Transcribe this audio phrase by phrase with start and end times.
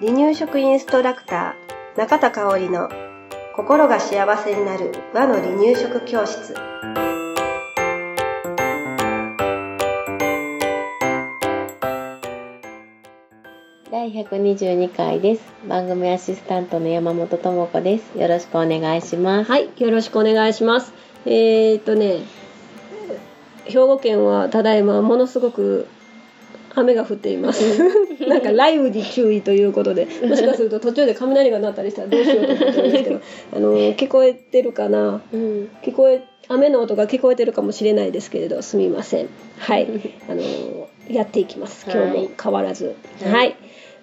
[0.00, 2.88] 離乳食インストラクター中田香織の
[3.54, 6.54] 心が幸せになる和の離乳食教室
[13.90, 15.42] 第122回です。
[15.68, 18.18] 番組アシスタントの山本智子です。
[18.18, 19.50] よろしくお願いします。
[19.50, 20.94] はい、よろしくお願いします。
[21.26, 22.20] えー、っとね、
[23.66, 25.86] 兵庫県はただいまものすごく
[26.74, 27.78] 雨が降っています。
[28.28, 33.20] なんか雷雨に注意ということで、もしかすると途中で雷が鳴ったりしたらどうしようと思ってるんですけど、
[33.56, 35.20] あの聞こえてるかな？
[35.32, 35.68] うん。
[35.82, 39.28] 聞こえ雨の音が聞こえてるかもしれないですけれど、すみません。
[39.58, 39.88] はい、
[40.28, 40.42] あの
[41.08, 41.86] やっていきます。
[41.90, 42.94] 今日も変わらず。
[43.22, 43.56] はいはい。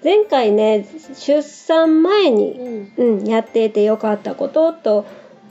[0.03, 3.19] 前回ね、出産前にうん。
[3.19, 5.05] うん、やっていてよかったことと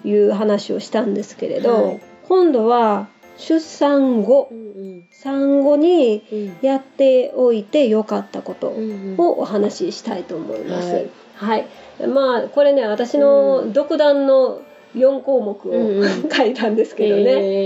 [0.04, 6.56] いう話をしたんですけれど、はい今度は出産後うん産後にうん。
[6.62, 10.92] やっておいてよかったことうんをお話ししたいと思います。
[10.92, 11.66] はいはい、
[12.06, 14.62] まあこれね私の独断の
[14.94, 17.22] 4項目を、うんうん 書いたんですけどね。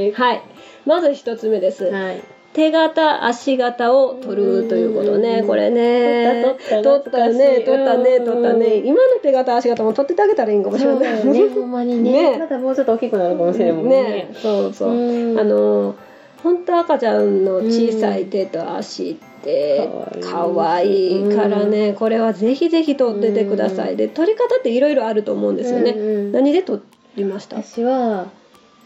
[0.07, 0.43] へーはい、
[0.85, 1.85] まず1つ目です。
[1.85, 2.21] はい。
[2.53, 5.47] 手形足形を取るということね、うん。
[5.47, 6.57] これね。
[6.69, 8.25] 取ったね取ったねうん。
[8.25, 8.77] 取ったね。
[8.79, 11.25] 今の手形足形も取っててあげたらいいんかもしれない。
[11.27, 11.49] ね。
[11.49, 12.33] ほんまにね。
[12.33, 12.39] ね。
[12.39, 14.03] まだもうちょっと大きくなるかもしれないもんね。
[14.03, 14.31] ね。
[14.35, 15.39] そうそう、うん。
[15.39, 15.95] あの
[16.43, 20.21] 本当赤ちゃんの小さい手と足ってうん。
[20.21, 23.97] 可愛いからね、これはぜひぜひ取っててください、うん。
[23.97, 25.95] で取り方っていろいろあると思うんですよね、
[26.33, 26.83] 何で取
[27.17, 27.63] りました？
[27.63, 28.27] 私は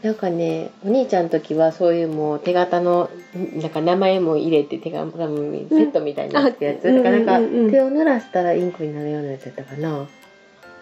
[0.05, 5.11] なんかねお兄ちゃんの時はそういうもう手形のんなんか名前も入れて手紙
[5.51, 6.97] にセットみたいになってやつ、うん。
[6.97, 7.71] だからなんか、うんうんうん。
[7.71, 10.07] 手を濡らしたらインクになるようなやつやったかな、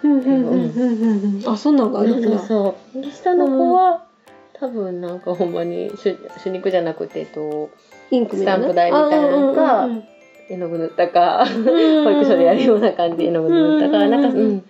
[0.02, 2.28] うんうんうんうんうんあそんなんがあるんだ。
[2.30, 2.46] そう
[2.94, 4.04] そうで下の子は、
[4.54, 7.70] 多分なんかほんまに手手肉じゃなくてと
[8.10, 10.04] インクスタンプ台みたいなのがあうんうんうん。
[10.50, 14.64] 絵の具塗ったかうん保育所でやるような感じで絵の具塗ったかうんなんかうん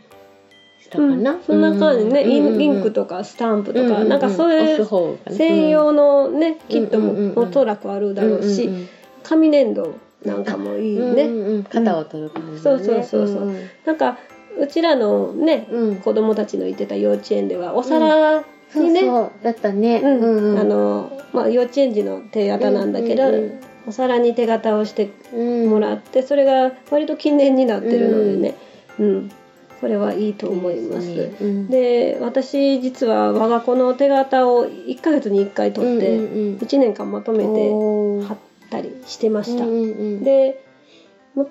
[0.83, 4.87] したかな、うんそんな感じね、インインクととかスタンプとか、なんかそういう
[5.31, 8.69] 専用のねキットうんうんうんうんもおそらくあるだろうし、
[9.23, 9.95] 紙粘土
[10.25, 13.51] なんかもいいね、ね肩を取る感じ、ね、そうそうそうそう。
[13.51, 14.19] んなんか
[14.59, 15.97] うちらのねうん。
[15.97, 19.31] 子供たちの行ってた幼稚園ではお皿そうにね、そう。
[19.43, 20.01] だったね。
[20.03, 20.21] うん。
[20.21, 20.59] うんうん。
[20.59, 23.61] あのまあ、幼稚園児の手形なんだけど、うんうんうん。
[23.89, 28.55] お皿に手形をしてうんもらってそれが割と記念になってるのでね、
[28.99, 29.33] うん
[29.83, 31.13] これはいいと思います。
[31.13, 31.69] ですねうん。
[31.69, 36.57] で私実は我が子の手形を1ヶ月に1回取ってうんうんうん。
[36.59, 38.39] 1年間まとめて貼っ
[38.71, 39.67] たりしてました。
[40.25, 40.63] で
[41.35, 41.49] も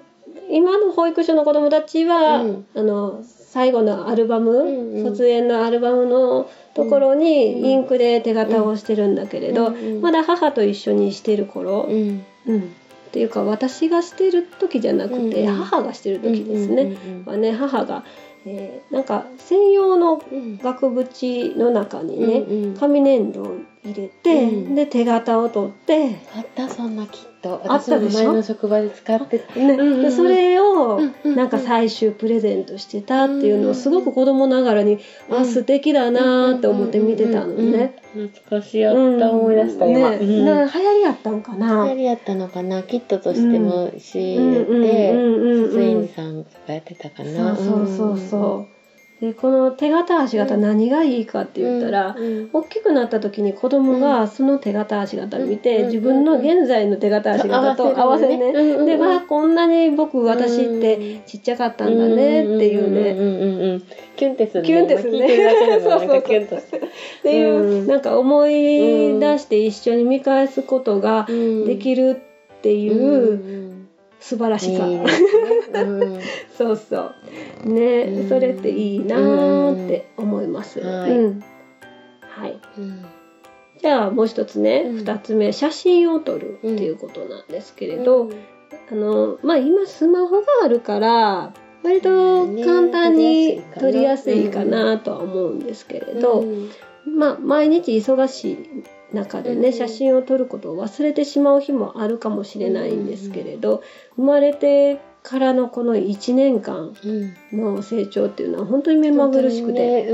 [0.49, 2.65] 今の保育所の子どもたちは、うん。
[2.73, 5.03] あの最後のアルバム、うんうん。
[5.09, 12.25] 卒園のアルバムのところうんにインクで手形をしてるんだけれど、まだ母と一緒にしてる頃、うん。
[12.47, 12.75] うん
[13.11, 15.55] っていうか私がしてる時じゃなくて、うんうん。
[15.55, 16.83] 母がしてる時ですね。
[16.83, 18.05] うんうんはね母が、
[18.45, 20.57] えーなんか専用のうん。
[20.57, 24.75] 額縁の中にね、紙粘土を入れて、うん。
[24.75, 28.25] で手形を取って、あったそんなきっとあったでしょ？
[28.25, 29.59] 前の職場で使ってて。
[29.59, 29.73] ね。
[29.73, 34.99] うんそれをなんか最終プレゼントしてたっていうのをすごく子供ながらに、
[35.29, 37.95] うんあ素敵だなーって思って見てたのね。
[38.13, 38.79] 懐かしい。
[38.81, 40.11] やった思い出した今。
[40.11, 40.45] ね、うん。
[40.45, 41.85] な流行りやったんかな。
[41.85, 42.83] 流行りやったのかな。
[42.83, 48.80] キットとしても仕入れてうんうんうん卒園児さんがやってたかなそうそうそうそう。
[49.21, 63.81] でこの手形足形何がいいかって言ったら、うん大きくなった時に子供がその手形足形見て、うん自分の現在の手形足形と合わせね、うんでわあこんなに僕私ってちっちゃかったんだねっていうね、
[64.15, 64.67] キュンってするね。
[64.67, 67.87] キュンってするうキュンとするっていう、うん。
[67.87, 71.27] なんか思い出して一緒に見返すことが
[71.67, 72.21] できる
[72.57, 73.80] っていう
[74.21, 75.03] 素晴らしさ、ね
[75.73, 75.79] う
[76.17, 76.19] ん
[76.55, 77.11] そうそ
[77.65, 77.69] う。
[77.69, 78.29] ね、うん。
[78.29, 80.87] それっていいなーって思います、うん。
[80.87, 81.11] はい。
[81.11, 81.43] うん。
[82.21, 82.59] はい。
[82.77, 83.05] うん。
[83.79, 84.97] じゃあもう一つね、うん。
[84.97, 88.29] 二つ目写真を撮るっていうことなんですけれど、
[88.91, 91.53] あのまあ今スマホがあるから
[91.83, 96.69] 割と簡単に撮りやすいかなとは思うんですけれど、うん。
[97.07, 103.83] まあ毎日忙しい中でね、うん写真を撮ることを忘れてしまう日もあるかもしれないんですけれど、
[104.15, 106.95] 生まれてからのこの1年間
[107.51, 107.75] うん。
[107.75, 110.07] の成長っていうのは本当に目まぐるしくて、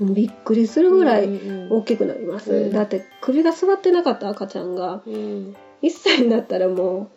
[0.00, 2.72] びっくりするぐらいうん大きくなります、うん。
[2.72, 5.56] だって首が座ってなかった赤ちゃんがうん。
[5.82, 7.10] 1歳になったらも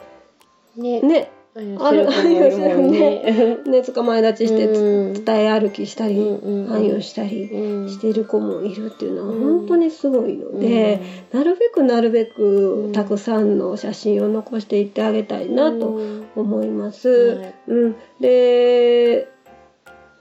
[0.76, 1.00] ね。
[1.00, 3.58] うねあるしてる子もいるもんね。
[3.66, 5.14] ね捕まえ立ちしてうん。
[5.16, 7.90] つ伝え歩きしたりうんうん暗用したりうん。
[7.90, 9.60] してる子もいるっていうのはうん。
[9.60, 11.02] 本当にすごいので、
[11.34, 16.00] なるべくなるべくたくさんの写真を残していってあげたいなと
[16.36, 17.10] 思います。
[17.10, 17.54] はい。
[17.68, 19.28] うん、で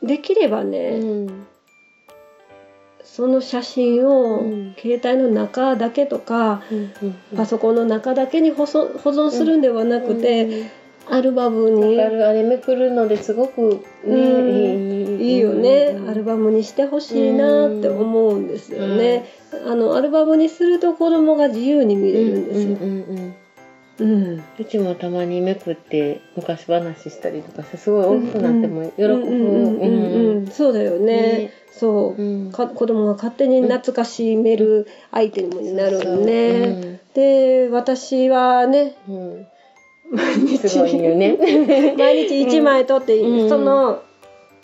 [0.03, 1.47] できればうね、ん。
[3.05, 4.75] その写真をうん。
[4.77, 6.93] 携帯の中だけとか、うん
[7.37, 10.80] パソコンの中だけに保存保存するんではなくて、
[11.11, 12.01] アルバムに。
[12.01, 15.21] あれめくるのですごくね、うん。
[15.21, 19.27] いいよね、アルバムにしてほしいなって思うんですよね、
[19.67, 29.05] あのアルバムにすると子供が自由に見れるんですよ、うんうちもたまにめくって昔話したりとかすごい大きくなっても喜ぶ。
[29.05, 30.37] うんうんうんうん。
[30.39, 31.23] うんそうだよね。
[31.23, 31.53] ね。
[31.71, 32.51] そう、うん。
[32.51, 37.01] か子供が勝手に懐かしめる相手にもなるよね、ね。
[37.13, 39.47] で私はねうん
[40.69, 41.37] すごいよね。
[41.97, 43.49] 毎日1枚撮って、うん。
[43.49, 44.03] その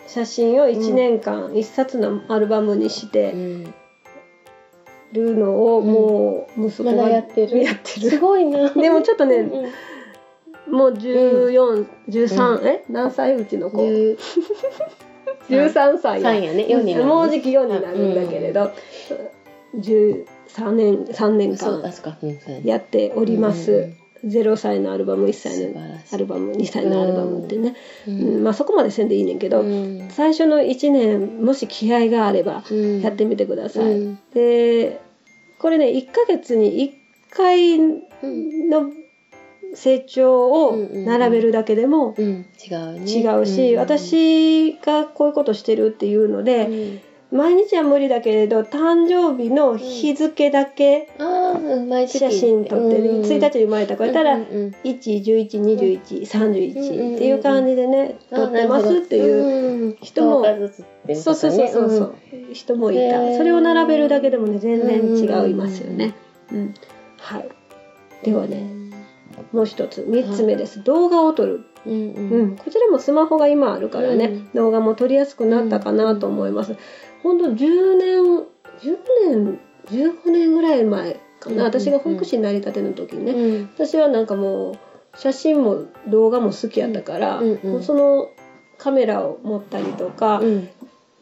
[0.07, 3.73] 写真を1年間1冊のアルバムにしてうん。
[5.13, 7.63] るのをもう息子がやってる。
[7.63, 8.09] やってる。
[8.09, 8.69] すごいな。
[8.69, 10.73] でもちょっとねうん。
[10.73, 12.83] もう1413、え？
[12.89, 13.35] 何歳？
[13.35, 13.85] うちの子。
[13.85, 14.17] 十。
[15.49, 16.65] 13歳三やね。
[17.03, 18.71] もうじき4になるんだけれど、
[19.77, 20.25] 13
[20.71, 21.81] 年3年間
[22.65, 25.81] やっております、うん0歳のアルバム1歳の
[26.11, 27.75] アルバム2歳のアルバムってね、
[28.07, 28.43] ううん。
[28.43, 30.09] まあそこまでせんでいいねんけど、うん。
[30.09, 33.01] 最初の1年もし気合があればうん。
[33.01, 34.19] やってみてください、うん。
[34.33, 34.99] で
[35.59, 36.91] これね1ヶ月に
[37.31, 38.91] 1回の
[39.73, 42.45] 成長を並べるだけでもうん。
[42.69, 43.11] 違うね。
[43.11, 43.77] 違うし、ん。
[43.77, 46.99] 私がこういうことしてるっていうのうで、ん
[47.29, 53.23] 毎日は無理だけれど誕生日の日付だけ写真撮ってる、うん。
[53.23, 61.89] 1日に生まれた子やったら、うんうん1112131っていう感じでね、あ撮ってますっていうう人も10日ずつっていそうそうそうそう。
[61.89, 62.15] そう、
[62.53, 63.35] 人もいた。
[63.37, 66.15] それを並べるだけでもね全然違いますよね、
[66.53, 66.73] うん
[67.17, 67.49] はい。
[68.23, 68.77] ではね
[69.51, 74.49] もう一つ3つ目です、動画を撮る、うんこちらもスマホが今あるからね、うん。
[74.53, 76.75] 動画も撮りやすくなったかなと思います、
[77.27, 78.45] ほんと10年
[78.79, 78.97] 10
[79.29, 83.69] 年15年ぐらい前かな、うん私が保育士になりたての時にね、うん。
[83.73, 84.77] 私はなんかもう
[85.17, 88.29] 写真も動画も好きやったから、うんうんその
[88.77, 90.69] カメラを持ったりとか、うん。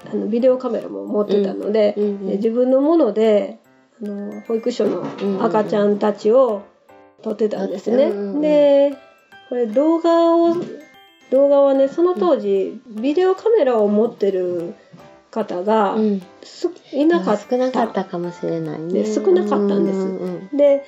[0.08, 3.58] あのビデオカメラも持ってたので,、うんうんで自分のもので
[4.04, 6.64] あの保育所の赤ちゃんたちを
[7.24, 8.06] 撮ってたんですね。
[8.06, 8.42] うんうん。
[8.42, 8.96] で
[9.50, 10.56] これ動画を
[11.32, 14.76] 動画はねその当時、ビデオカメラを持ってる
[15.36, 15.98] 方が
[16.94, 17.50] いなかった。
[17.50, 19.04] 少なかったかもしれないね。
[19.04, 20.00] ね少なかったんです。
[20.00, 20.86] うんで、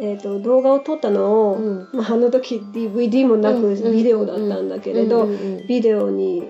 [0.00, 1.88] えー、と動画を撮ったのを、うん。
[1.92, 6.42] まあ、あの時 DVD もなくうんビデオだったんだけれど、うんうんビデオに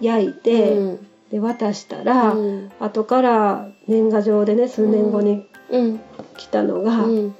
[0.00, 2.70] 焼いて、うんで渡したら、うん。
[2.78, 6.00] 後から年賀状でね数年後にうん。
[6.36, 7.36] 来たのが、うん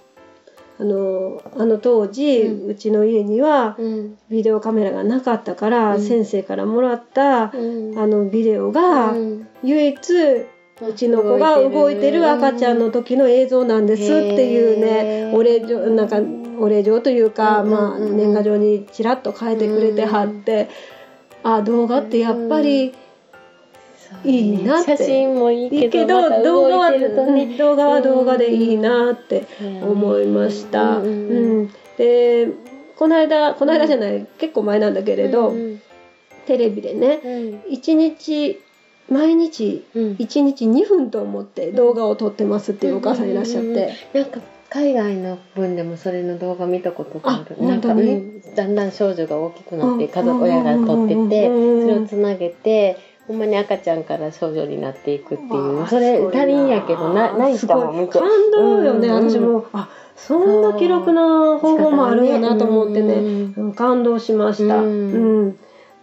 [0.78, 4.18] あのあの当時、ううんちの家にはうん。
[4.28, 6.02] ビデオカメラがなかったから、うん。
[6.02, 7.98] 先生からもらった、うん。
[7.98, 9.48] あのビデオが、うん。
[9.62, 9.96] 唯一
[10.82, 16.16] うちの子が動いてる赤ちゃんの時の映像なんですっていうねお礼状なんか
[16.58, 20.68] お礼状というか、まあ、年賀状にちらっと書いてくれてはって、
[21.42, 22.94] あ動画ってやっぱり
[24.24, 24.96] いいなって。
[24.96, 29.44] 写真もいいけど動画は、動画は動画でいいなって
[29.82, 30.98] 思いました。
[30.98, 31.70] うん。
[31.96, 32.48] で
[32.96, 35.80] この間この間じゃない、結構前なんだけれど、うん
[36.46, 37.28] テレビでねう
[37.70, 37.72] ん。
[37.72, 38.60] 一日
[39.08, 40.12] 毎日うん。
[40.12, 47.56] 1日2分と思って動画を撮ってますっていうお母さんいらっしゃって、なんか海外の分でもそれの動画見たことがある。
[47.60, 48.12] あなんか、本当に？
[48.12, 48.54] うん。
[48.54, 50.10] だんだん少女が大きくなってうん。
[50.10, 57.58] 家族親が撮っててうんそれをつなげてほんまに赤ちゃんから少女になっていくっていうそれ足りんやけどな泣い。
[57.58, 59.66] たもん見て感動よね、私も。
[59.72, 65.56] あそんな記録な方法もあるんやなと思ってね、うんうん感動しました、うん。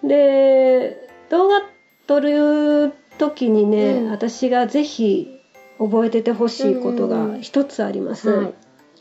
[0.03, 0.07] うん。
[0.07, 1.61] で動画
[2.07, 4.11] 撮る時にね、うん。
[4.11, 5.39] 私がぜひ
[5.77, 8.53] 覚えててほしいことが一つあります、はい。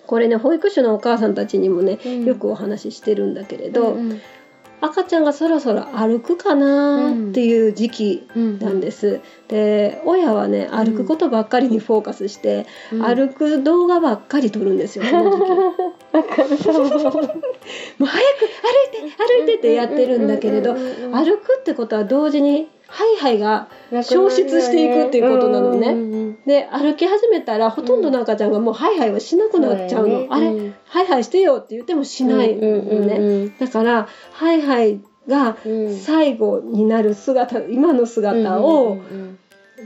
[0.07, 2.25] これね保育士のお母さんたちにもね、うん。
[2.27, 4.21] よくお話ししてるんだけれど、うん
[4.81, 8.59] 赤ちゃんがそろそろ歩くかなっていう時期うん。
[8.59, 13.03] なんです、で親はね歩くことばっかりにフォーカスして、うん。
[13.03, 16.69] 歩く動画ばっかり撮るんですよ この時期。
[17.99, 26.37] もう早く歩いて歩いてってやってるんだけれど歩くってことは同時にハイハイが消失していくっていうことなのね。
[26.45, 30.27] で歩き始めたらほとんどの赤ちゃんがもうハイハイはしなくなっちゃうの、そうやね。
[30.31, 30.75] あれ、うん。
[30.87, 35.97] ハイハイしてよって言ってもしないのね、だからハイハイがうん。
[35.97, 38.99] 最後になる姿今の姿を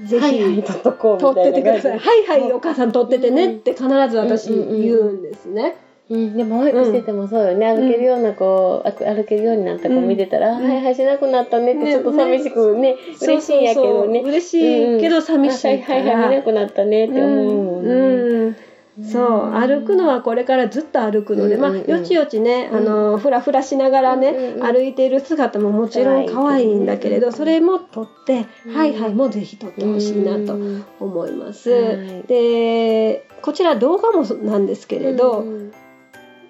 [0.06, 1.98] ぜひ撮っとこう撮っててください。
[1.98, 4.58] はいはいお母さん撮っててねって必ず私言
[4.96, 5.76] うんですね。
[6.10, 10.62] うん、でも保育しててもそうよね、歩けるような子、あ歩けるようになった子見てたら、うん。
[10.62, 14.20] はいはいしなくなったねってねちょっと寂しくね嬉しいんやけどね。
[14.20, 16.36] 嬉しいけど寂しいかはいはいはいら。
[16.36, 19.04] なくなったねって思うもんね、うん。
[19.04, 21.78] そう歩くのはこれからずっと歩くので、うんうんうん。
[21.78, 22.76] まあよちよちね、うん。
[22.76, 24.74] あのふらふらしながらね、うんうんうん。
[24.74, 27.32] 歩いている姿ももちろん可愛いんだけれど、うん。
[27.32, 28.76] それも撮って、うん。
[28.76, 31.70] はいはいもぜひ撮ってほしいなとうん思います。
[31.70, 32.22] はい。
[32.28, 35.72] でこちら動画もなんですけれど、うん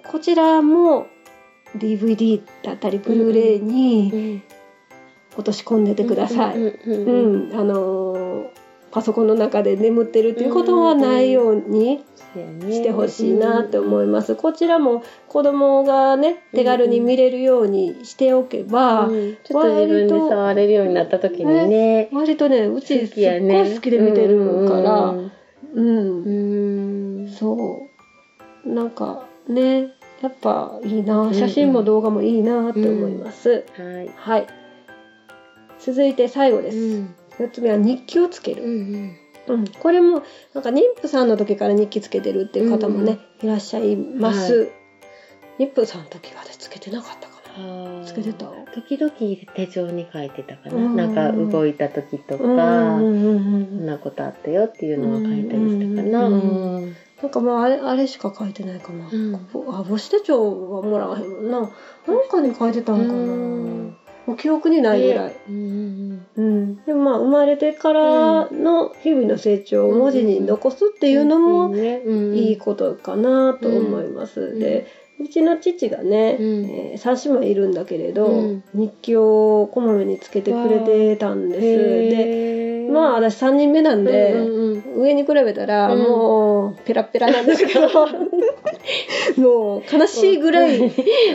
[0.07, 1.07] こちらも
[1.77, 4.43] DVD だったりブルーレイにうん
[5.37, 6.59] 落とし込んでてください。
[6.59, 12.05] うんあのーパソコンの中で眠ってるっていうことはないように
[12.37, 14.37] してほしいなって思います。
[14.37, 22.09] こちらも子供がね手軽に見れるようにしておけば、うんちょっと自分で触れるようになった時にね。
[22.13, 23.63] 割とねうち好すきやね。
[23.63, 25.15] っごい好きで見てるから、
[25.75, 27.29] うん。
[27.37, 27.89] そ
[28.65, 28.69] う。
[28.73, 29.89] なんかね
[30.23, 33.65] やっぱいいな写真も動画もいいなって思います。
[33.77, 34.47] はいはい。
[35.79, 36.79] 続いて最後です。
[36.79, 38.63] うん4つ目は日記をつける。
[38.63, 39.17] うん
[39.49, 40.23] うん、これも
[40.55, 44.71] なんか妊婦さんの時から日記つけてるっていう方もね、いらっしゃいます。
[45.59, 48.05] 妊婦さんの時は私つけてなかったかな。
[48.05, 48.47] つつけてた？
[48.73, 49.13] 時々
[49.55, 56.27] 手帳に書いてたかな、うんなんか動いた時とか、こうんんなことあったよっていうのを書いたりしたかな。
[56.29, 59.09] うんうんなんかまああれあれしか書いてないかな。
[59.11, 61.61] うんぼあ母子手帳はもらわへんな。
[61.61, 61.71] なん
[62.29, 63.13] かに書いてたんかな。
[63.15, 65.37] うんもう記憶にないぐらい。
[65.49, 74.41] うんうん、でもまあ生まれてからの日々の成長を文字に残すっていうのもいいことかなと思います。
[74.55, 74.87] んで
[75.19, 81.61] うちの父がね、うんえー3姉妹いるんだけれど、うん日記をこまめにつけてくれてたんです。
[81.61, 85.03] でまあ私3人目なんで、うんうんうん。
[85.03, 86.03] 上に比べたらうん。
[86.03, 87.89] もうペラッペラなんですけど、
[89.37, 90.79] もう悲しいぐらい、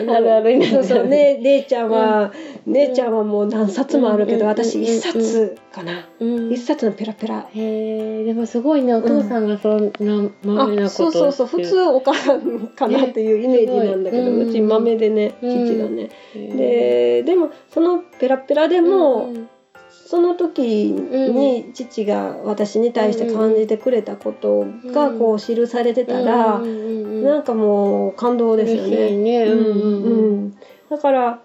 [0.06, 1.08] のあるあるそうそう。
[1.08, 2.32] ね姉ちゃんは、
[2.65, 4.48] 姉ちゃんはもう何冊もあるけど、うん。
[4.48, 7.48] 私1冊かな、うん1冊のペラペラ。
[7.53, 19.29] へえでもすごいねお父さんがそんな豆なあことそうそうそう普通お母さんかなっていうイメージなんだけど、うち豆でねうん父がね、でででもそのペラペラでも、
[20.10, 20.62] その時
[20.92, 29.16] に父が私に対して感じてくれたことがこう記されてたら、なんかもう感動ですよね。
[29.16, 29.44] ね。
[29.44, 30.58] うんうん
[30.89, 31.42] だから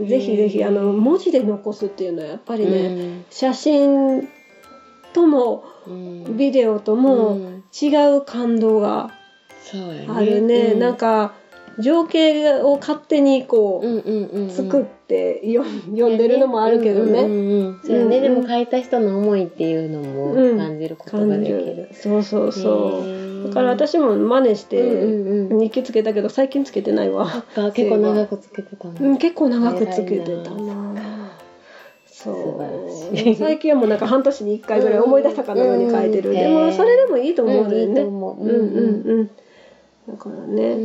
[0.00, 4.28] ぜひぜひあの文字で残すっていうのはやっぱりね、写真
[5.12, 6.36] ともうん。
[6.36, 7.62] ビデオとうもん。
[7.72, 9.12] 違う感動が
[10.08, 11.34] あるね、うなんか
[11.78, 20.58] 情景を勝手にこう、作って読ん読んでるのもあるけどね、うんうんうんそうやね、でも書いた人の思いっていうのもうん。
[20.58, 21.58] 感じることができる。
[21.58, 21.88] る。
[21.92, 24.76] そうそうそう、だから私も真似して
[25.50, 30.50] 日記つけたけど最近つけてないわ、あ結構長くつけてたの、うん、結構長くつけてた
[32.06, 32.32] そ
[33.12, 33.16] う。
[33.36, 36.36] 最近はもうなんか半年に1回ぐらい思い出したかのように書いてる、うん。
[36.36, 38.42] でもそれでもいいと思うんだよね、と思う。
[38.42, 39.30] うんうんうん
[40.06, 40.78] だからね、そ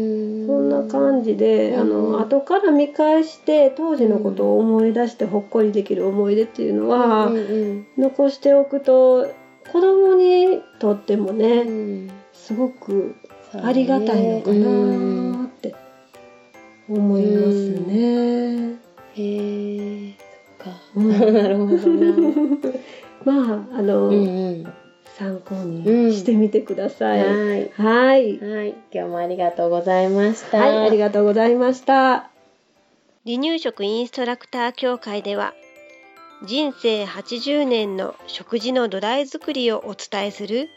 [0.59, 1.89] んな感じで、あうん。
[2.13, 7.29] の後から見返して当時のことを思い出してほっこりできる思い出っていうのは、
[7.97, 9.27] 残しておくと
[9.71, 12.09] 子供にとってもうね、ん。
[12.31, 13.13] すごく
[13.61, 15.75] ありがたいのかうんなって
[16.87, 18.79] 思いますね。
[19.15, 20.13] へえ
[20.57, 21.09] そっか、うん。
[21.33, 22.33] なるほどな。
[23.25, 24.09] まああの、
[25.19, 27.19] 参考うんにしてみてください。
[27.19, 30.59] はいはい、はい今日もありがとうございました。
[30.59, 32.29] はい、ありがとうございました。
[33.25, 35.53] 離乳食インストラクター協会では
[36.45, 40.69] 人生80年の食事の土台作りをお伝えする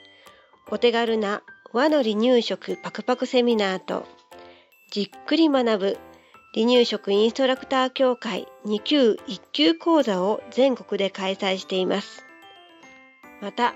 [0.69, 4.05] お手軽な和の離乳食パクパクセミナーと
[4.91, 5.99] じっくり学ぶ
[6.53, 12.25] 離乳食インストラクター協会2級1級講座を全国で開催しています。
[13.41, 13.75] また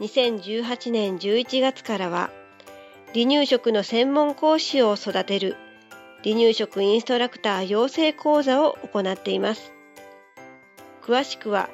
[0.00, 2.30] 2018年11月からは
[3.12, 5.56] 離乳食の専門講師を育てる
[6.24, 9.72] 離乳食インストラクター養成講座を行っています。
[11.02, 11.68] 詳しくは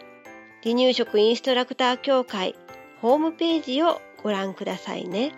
[0.62, 2.54] 離乳食インストラクター協会
[3.00, 5.32] ホームページをご覧くださいね。